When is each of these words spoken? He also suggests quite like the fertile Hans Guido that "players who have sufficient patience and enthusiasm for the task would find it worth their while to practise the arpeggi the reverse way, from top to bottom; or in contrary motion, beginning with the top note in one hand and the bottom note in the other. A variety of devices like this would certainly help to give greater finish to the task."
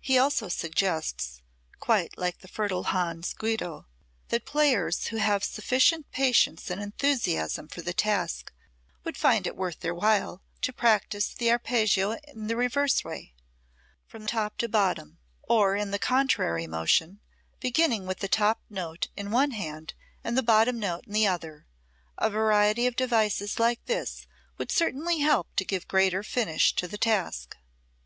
He 0.00 0.18
also 0.18 0.48
suggests 0.50 1.40
quite 1.80 2.18
like 2.18 2.40
the 2.40 2.48
fertile 2.48 2.82
Hans 2.92 3.32
Guido 3.32 3.86
that 4.28 4.44
"players 4.44 5.06
who 5.06 5.16
have 5.16 5.42
sufficient 5.42 6.10
patience 6.12 6.68
and 6.70 6.82
enthusiasm 6.82 7.68
for 7.68 7.80
the 7.80 7.94
task 7.94 8.52
would 9.04 9.16
find 9.16 9.46
it 9.46 9.56
worth 9.56 9.80
their 9.80 9.94
while 9.94 10.42
to 10.60 10.72
practise 10.74 11.32
the 11.32 11.46
arpeggi 11.50 12.18
the 12.34 12.56
reverse 12.56 13.04
way, 13.04 13.32
from 14.06 14.26
top 14.26 14.58
to 14.58 14.68
bottom; 14.68 15.18
or 15.48 15.76
in 15.76 15.96
contrary 15.96 16.66
motion, 16.66 17.20
beginning 17.58 18.04
with 18.04 18.18
the 18.18 18.28
top 18.28 18.60
note 18.68 19.08
in 19.16 19.30
one 19.30 19.52
hand 19.52 19.94
and 20.22 20.36
the 20.36 20.42
bottom 20.42 20.78
note 20.78 21.06
in 21.06 21.14
the 21.14 21.26
other. 21.26 21.64
A 22.18 22.28
variety 22.28 22.86
of 22.86 22.96
devices 22.96 23.58
like 23.58 23.82
this 23.86 24.26
would 24.58 24.70
certainly 24.70 25.20
help 25.20 25.56
to 25.56 25.64
give 25.64 25.88
greater 25.88 26.22
finish 26.22 26.74
to 26.74 26.86
the 26.86 26.98
task." 26.98 27.56